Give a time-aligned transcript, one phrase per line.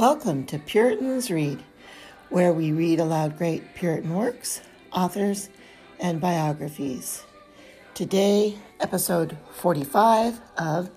[0.00, 1.62] Welcome to Puritans Read,
[2.30, 4.62] where we read aloud great Puritan works,
[4.94, 5.50] authors,
[5.98, 7.22] and biographies.
[7.92, 10.88] Today, episode 45 of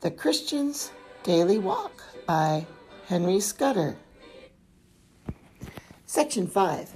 [0.00, 0.92] The Christian's
[1.24, 2.64] Daily Walk by
[3.08, 3.96] Henry Scudder.
[6.06, 6.92] Section 5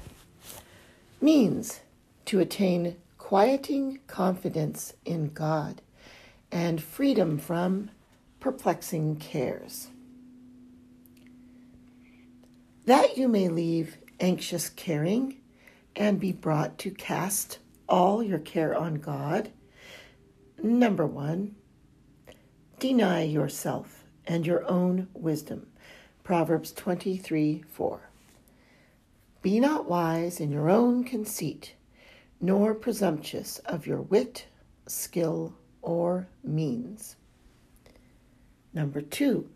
[1.20, 1.80] Means
[2.26, 5.82] to attain quieting confidence in God
[6.52, 7.90] and freedom from
[8.38, 9.88] perplexing cares
[12.86, 15.36] that you may leave anxious caring
[15.94, 19.50] and be brought to cast all your care on God.
[20.62, 21.56] Number one,
[22.78, 25.66] deny yourself and your own wisdom.
[26.22, 28.00] Proverbs 23 4.
[29.42, 31.74] Be not wise in your own conceit,
[32.40, 34.46] nor presumptuous of your wit,
[34.86, 37.16] skill, or means.
[38.74, 39.48] Number two,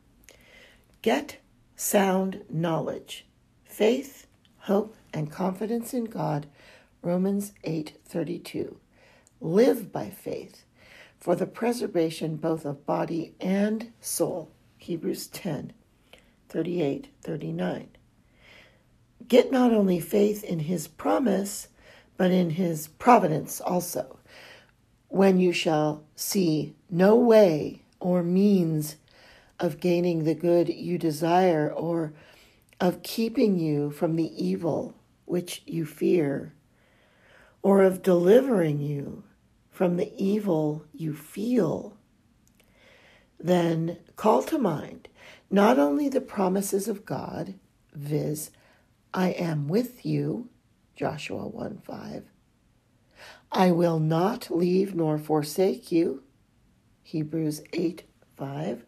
[1.03, 1.39] get
[1.81, 3.25] sound knowledge,
[3.65, 4.27] faith,
[4.59, 6.47] hope, and confidence in God.
[7.01, 8.77] Romans 8:32.
[9.41, 10.67] Live by faith
[11.19, 14.51] for the preservation both of body and soul.
[14.77, 15.73] Hebrews 10
[16.51, 17.89] 38 39.
[19.27, 21.69] Get not only faith in his promise,
[22.19, 24.19] but in his providence also.
[25.09, 28.97] When you shall see no way or means
[29.61, 32.15] of gaining the good you desire or
[32.81, 34.95] of keeping you from the evil
[35.27, 36.55] which you fear,
[37.63, 39.23] or of delivering you
[39.71, 41.97] from the evil you feel,
[43.39, 45.09] then call to mind
[45.51, 47.55] not only the promises of God,
[47.95, 48.51] viz.,
[49.13, 50.49] I am with you,
[50.97, 52.25] Joshua 1 5.
[53.53, 56.23] I will not leave nor forsake you,
[57.03, 58.05] Hebrews 8
[58.37, 58.87] 5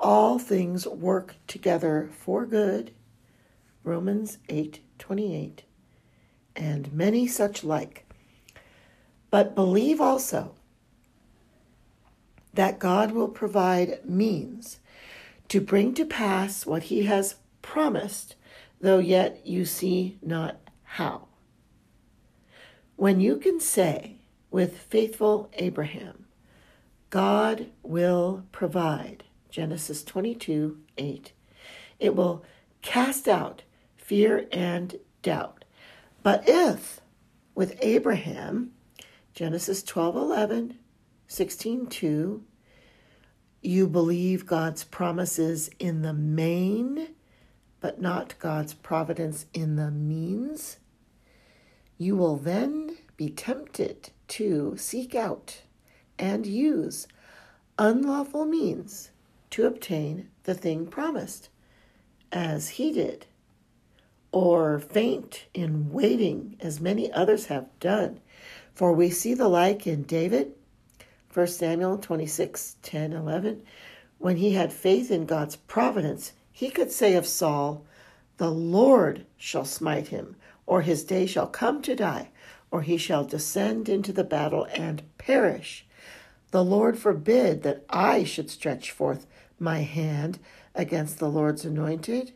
[0.00, 2.90] all things work together for good
[3.84, 5.60] romans 8:28
[6.56, 8.06] and many such like.
[9.30, 10.54] But believe also
[12.54, 14.80] that god will provide means
[15.48, 18.36] to bring to pass what he has promised
[18.80, 21.28] though yet you see not how.
[22.96, 24.16] When you can say
[24.50, 26.26] with faithful abraham
[27.10, 31.32] god will provide Genesis 22 8.
[31.98, 32.44] It will
[32.82, 33.62] cast out
[33.96, 35.64] fear and doubt.
[36.22, 37.00] But if,
[37.54, 38.72] with Abraham,
[39.34, 40.78] Genesis 12 11,
[41.28, 42.44] 16 2,
[43.62, 47.08] you believe God's promises in the main,
[47.80, 50.78] but not God's providence in the means,
[51.98, 55.62] you will then be tempted to seek out
[56.18, 57.06] and use
[57.78, 59.10] unlawful means
[59.50, 61.48] to obtain the thing promised,
[62.32, 63.26] as he did,
[64.32, 68.20] or faint in waiting, as many others have done.
[68.74, 70.52] For we see the like in David,
[71.32, 73.62] 1 Samuel 26 10 11.
[74.18, 77.84] When he had faith in God's providence, he could say of Saul,
[78.36, 80.36] The Lord shall smite him,
[80.66, 82.30] or his day shall come to die,
[82.70, 85.86] or he shall descend into the battle and perish.
[86.50, 89.26] The Lord forbid that I should stretch forth
[89.60, 90.38] my hand
[90.74, 92.32] against the Lord's anointed.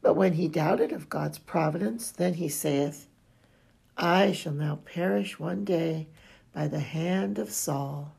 [0.00, 3.08] But when he doubted of God's providence, then he saith,
[3.96, 6.08] I shall now perish one day
[6.54, 8.14] by the hand of Saul.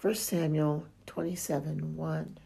[0.00, 2.38] 1 Samuel 27 1.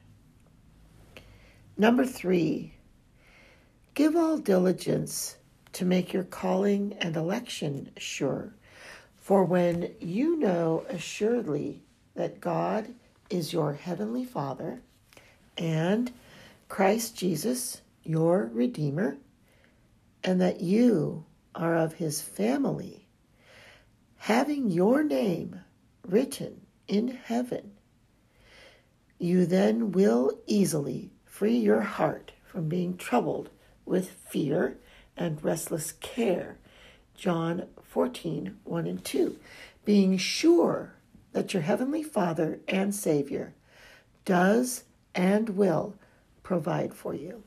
[1.76, 2.74] Number three,
[3.94, 5.36] give all diligence
[5.72, 8.54] to make your calling and election sure.
[9.16, 11.82] For when you know assuredly
[12.14, 12.94] that God
[13.30, 14.82] is your heavenly Father
[15.56, 16.12] and
[16.68, 19.16] Christ Jesus, your Redeemer,
[20.22, 21.24] and that you
[21.54, 23.06] are of his family,
[24.18, 25.60] having your name
[26.06, 27.72] written in heaven,
[29.18, 33.50] you then will easily free your heart from being troubled
[33.84, 34.78] with fear
[35.16, 36.58] and restless care.
[37.16, 39.36] John 14, 1 and 2.
[39.84, 40.94] Being sure
[41.32, 43.54] that your Heavenly Father and Savior
[44.24, 44.84] does
[45.14, 45.94] and will
[46.42, 47.42] provide for you.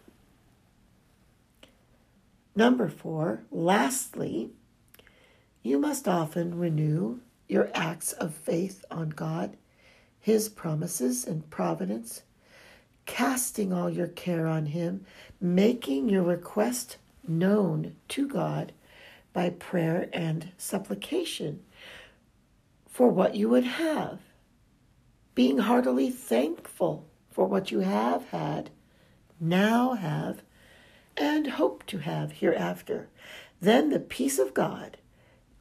[2.55, 4.51] Number four, lastly,
[5.63, 9.57] you must often renew your acts of faith on God,
[10.19, 12.23] His promises and providence,
[13.05, 15.05] casting all your care on Him,
[15.41, 16.97] making your request
[17.27, 18.71] known to God
[19.33, 21.61] by prayer and supplication
[22.93, 24.19] for what you would have,
[25.33, 28.69] being heartily thankful for what you have had,
[29.39, 30.43] now have,
[31.17, 33.09] and hope to have hereafter.
[33.59, 34.97] Then the peace of God,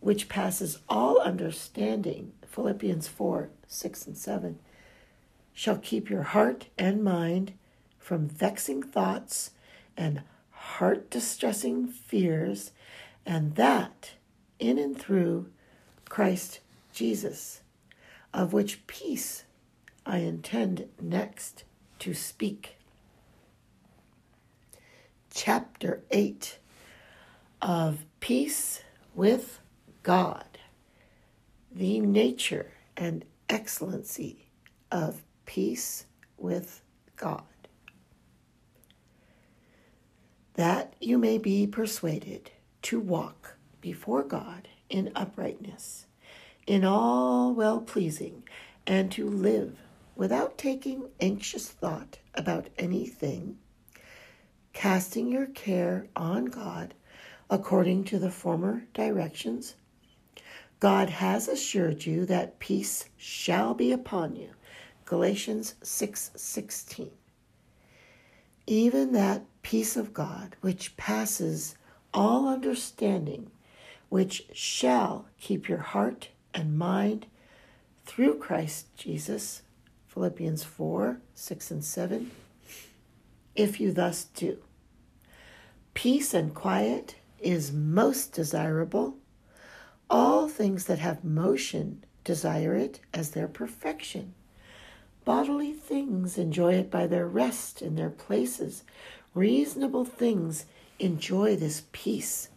[0.01, 4.59] which passes all understanding, Philippians 4 6 and 7,
[5.55, 7.55] shall keep your heart and mind
[7.99, 9.53] from vexing thoughts
[9.97, 10.21] and
[10.51, 12.73] heart distressing fears,
[13.25, 14.11] and that
[14.59, 15.47] in and through
[16.11, 16.61] Christ
[16.93, 17.63] Jesus,
[18.33, 19.45] of which peace
[20.05, 21.65] I intend next
[22.01, 22.77] to speak.
[25.33, 26.59] Chapter 8
[27.63, 28.83] of Peace
[29.15, 29.61] with
[30.03, 30.59] God,
[31.75, 34.49] the nature and excellency
[34.91, 36.07] of peace
[36.37, 36.83] with
[37.17, 37.43] God.
[40.55, 42.51] That you may be persuaded
[42.83, 46.07] to walk before God in uprightness,
[46.67, 48.43] in all well pleasing,
[48.87, 49.79] and to live
[50.15, 53.59] without taking anxious thought about anything,
[54.73, 56.95] casting your care on God
[57.51, 59.75] according to the former directions.
[60.81, 64.51] God has assured you that peace shall be upon you.
[65.05, 67.11] Galatians 6:16.
[68.67, 71.77] Even that peace of God which passes
[72.15, 73.51] all understanding,
[74.09, 77.27] which shall keep your heart and mind
[78.05, 79.63] through Christ Jesus.
[80.09, 82.31] Philippians 4 6 and 7.
[83.55, 84.59] If you thus do,
[85.95, 89.17] peace and quiet is most desirable.
[90.11, 94.35] All things that have motion desire it as their perfection.
[95.25, 98.85] Bodily things enjoy it by their rest in their places.
[99.35, 100.67] Reasonable things
[100.99, 102.49] enjoy this peace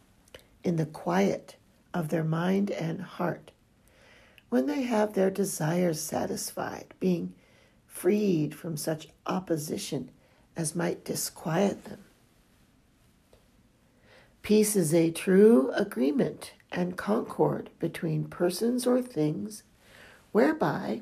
[0.63, 1.55] in the quiet
[1.93, 3.51] of their mind and heart.
[4.49, 7.33] When they have their desires satisfied, being
[7.85, 10.11] freed from such opposition
[10.55, 12.03] as might disquiet them.
[14.41, 19.63] Peace is a true agreement and concord between persons or things,
[20.31, 21.01] whereby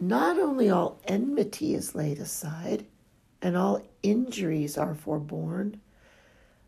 [0.00, 2.86] not only all enmity is laid aside
[3.40, 5.80] and all injuries are forborne,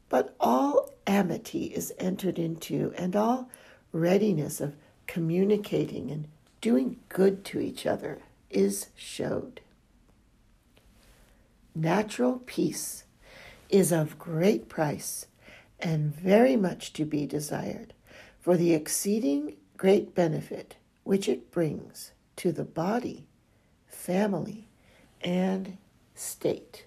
[0.08, 3.50] but all amity is entered into and all
[3.92, 4.76] readiness of
[5.06, 6.28] communicating and
[6.60, 8.20] doing good to each other
[8.50, 9.60] is showed.
[11.74, 13.04] Natural peace
[13.68, 15.26] is of great price
[15.80, 17.94] and very much to be desired
[18.40, 23.26] for the exceeding great benefit which it brings to the body,
[23.86, 24.68] family,
[25.20, 25.76] and
[26.14, 26.84] state.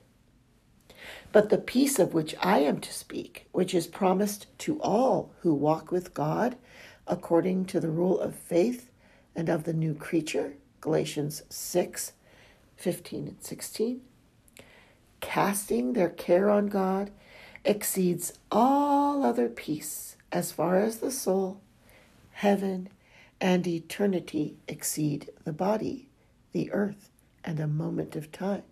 [1.32, 5.54] But the peace of which I am to speak, which is promised to all who
[5.54, 6.56] walk with God
[7.08, 8.90] according to the rule of faith
[9.36, 12.14] and of the new creature, Galatians 6
[12.78, 14.02] 15 and 16,
[15.22, 17.10] casting their care on God
[17.64, 21.62] exceeds all other peace as far as the soul,
[22.32, 22.90] heaven,
[23.40, 26.10] and eternity exceed the body,
[26.52, 27.10] the earth,
[27.46, 28.64] and a moment of time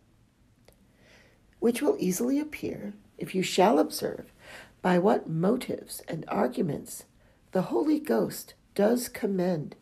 [1.63, 4.33] which will easily appear if you shall observe
[4.81, 7.05] by what motives and arguments
[7.53, 9.75] the Holy Ghost does commend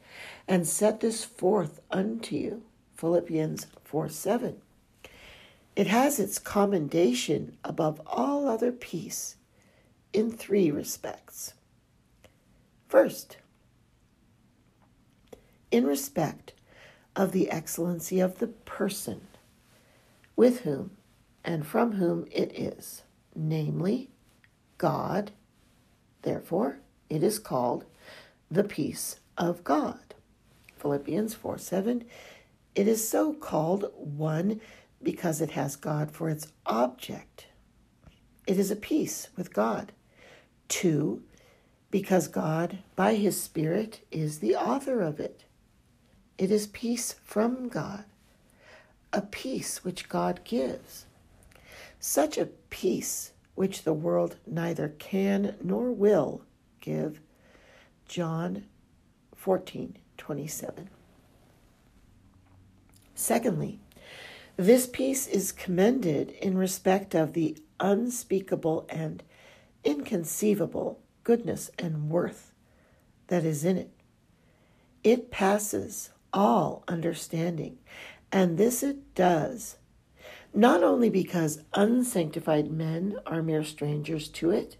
[0.47, 2.63] and set this forth unto you.
[2.95, 4.57] Philippians 4 7.
[5.75, 9.37] It has its commendation above all other peace
[10.11, 11.53] in three respects.
[12.89, 13.37] First,
[15.71, 16.51] in respect
[17.15, 19.21] of the excellency of the person
[20.35, 20.91] with whom
[21.45, 24.09] and from whom it is, namely
[24.77, 25.31] God.
[26.23, 27.83] Therefore, it is called
[28.49, 30.15] the peace of God.
[30.77, 32.05] Philippians 4 7.
[32.73, 34.61] It is so called, one,
[35.03, 37.47] because it has God for its object.
[38.47, 39.91] It is a peace with God.
[40.69, 41.21] Two,
[41.91, 45.43] because God, by his Spirit, is the author of it.
[46.37, 48.05] It is peace from God,
[49.11, 51.07] a peace which God gives
[51.99, 56.41] such a peace which the world neither can nor will
[56.81, 57.21] give.
[58.07, 58.65] John
[59.35, 60.89] 14 27.
[63.15, 63.79] Secondly,
[64.57, 69.23] this peace is commended in respect of the unspeakable and
[69.83, 72.51] inconceivable goodness and worth
[73.27, 73.91] that is in it.
[75.03, 77.77] It passes all understanding,
[78.31, 79.77] and this it does
[80.53, 84.77] not only because unsanctified men are mere strangers to it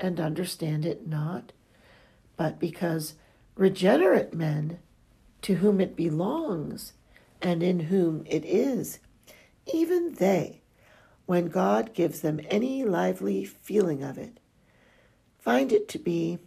[0.00, 1.52] and understand it not,
[2.36, 3.14] but because
[3.56, 4.78] regenerate men
[5.42, 6.92] to whom it belongs
[7.42, 8.98] and in whom it is
[9.72, 10.62] even they,
[11.26, 14.38] when God gives them any lively feeling of it,
[15.38, 16.38] find it to be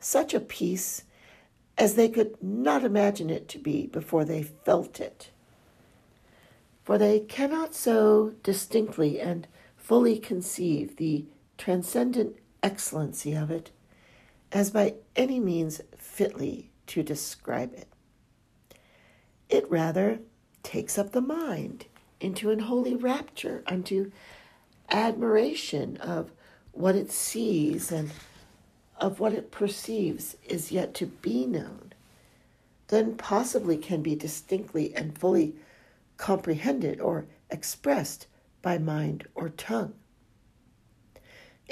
[0.00, 1.04] such a peace
[1.78, 5.30] as they could not imagine it to be before they felt it.
[6.84, 11.26] For they cannot so distinctly and fully conceive the
[11.58, 13.70] transcendent excellency of it
[14.52, 17.88] as by any means fitly to describe it.
[19.48, 20.20] It rather
[20.62, 21.86] takes up the mind
[22.20, 24.10] into an holy rapture, unto
[24.90, 26.30] admiration of
[26.72, 28.10] what it sees and
[28.98, 31.92] of what it perceives is yet to be known,
[32.88, 35.54] then possibly can be distinctly and fully
[36.16, 38.26] comprehended or expressed
[38.60, 39.94] by mind or tongue.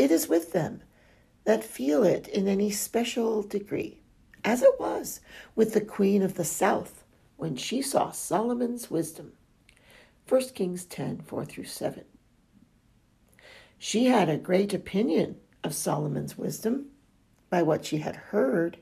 [0.01, 0.81] It is with them
[1.45, 4.01] that feel it in any special degree,
[4.43, 5.21] as it was
[5.55, 7.05] with the Queen of the South
[7.37, 9.33] when she saw Solomon's wisdom.
[10.27, 12.05] 1 Kings 10 4 through 7.
[13.77, 16.87] She had a great opinion of Solomon's wisdom
[17.51, 18.79] by what she had heard,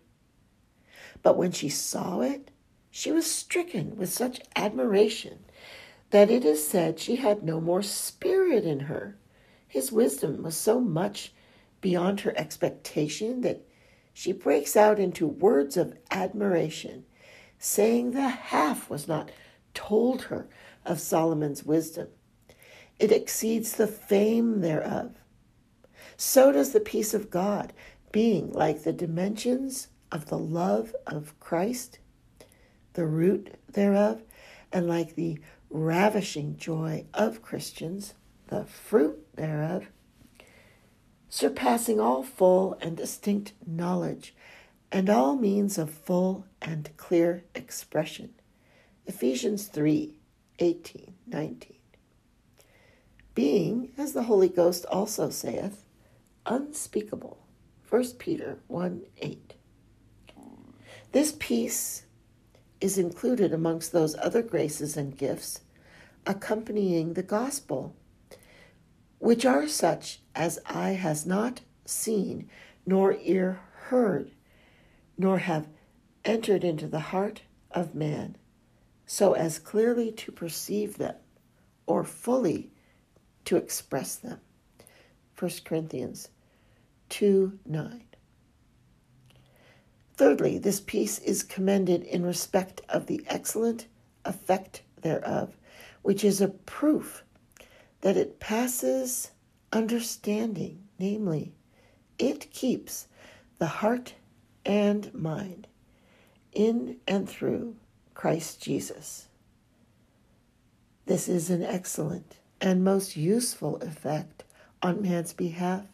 [1.24, 2.52] but when she saw it,
[2.92, 5.40] she was stricken with such admiration
[6.10, 9.18] that it is said she had no more spirit in her.
[9.68, 11.32] His wisdom was so much
[11.80, 13.62] beyond her expectation that
[14.12, 17.04] she breaks out into words of admiration,
[17.58, 19.30] saying the half was not
[19.74, 20.48] told her
[20.84, 22.08] of Solomon's wisdom.
[22.98, 25.12] It exceeds the fame thereof.
[26.16, 27.72] So does the peace of God,
[28.10, 32.00] being like the dimensions of the love of Christ,
[32.94, 34.22] the root thereof,
[34.72, 35.38] and like the
[35.70, 38.14] ravishing joy of Christians,
[38.48, 39.86] the fruit thereof,
[41.28, 44.34] surpassing all full and distinct knowledge
[44.90, 48.30] and all means of full and clear expression.
[49.06, 50.14] Ephesians 3
[50.60, 51.76] 18, 19.
[53.34, 55.84] Being, as the Holy Ghost also saith,
[56.46, 57.38] unspeakable.
[57.88, 59.54] 1 Peter 1 8.
[61.12, 62.04] This peace
[62.80, 65.60] is included amongst those other graces and gifts
[66.26, 67.94] accompanying the gospel,
[69.18, 72.48] which are such as eye has not seen,
[72.86, 74.30] nor ear heard,
[75.16, 75.68] nor have
[76.24, 78.36] entered into the heart of man,
[79.06, 81.16] so as clearly to perceive them
[81.86, 82.70] or fully
[83.44, 84.40] to express them.
[85.38, 86.28] 1 Corinthians
[87.08, 88.02] 2 9.
[90.16, 93.86] Thirdly, this peace is commended in respect of the excellent
[94.24, 95.56] effect thereof,
[96.02, 97.22] which is a proof
[98.00, 99.30] that it passes
[99.72, 101.52] understanding, namely,
[102.18, 103.06] it keeps
[103.58, 104.14] the heart
[104.64, 105.66] and mind
[106.52, 107.76] in and through
[108.14, 109.28] Christ Jesus.
[111.06, 114.44] This is an excellent and most useful effect
[114.82, 115.84] on man's behalf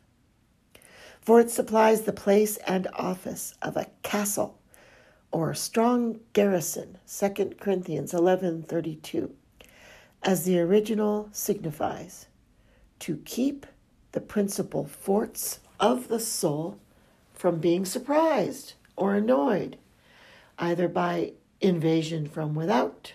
[1.25, 4.59] for it supplies the place and office of a castle
[5.33, 9.31] or strong garrison 2 corinthians 11.32
[10.25, 12.27] as the original signifies
[12.99, 13.67] to keep
[14.13, 16.79] the principal forts of the soul
[17.35, 19.77] from being surprised or annoyed
[20.59, 23.13] either by invasion from without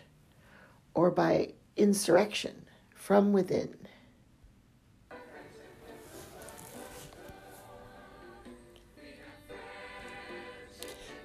[0.94, 3.76] or by insurrection from within.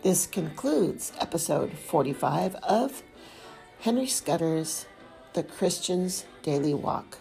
[0.03, 3.03] This concludes episode 45 of
[3.81, 4.87] Henry Scudder's
[5.35, 7.19] The Christian's Daily Walk.